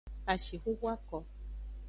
[0.31, 1.17] Ashixuxu ako.